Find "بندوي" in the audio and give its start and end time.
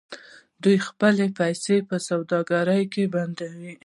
3.13-3.73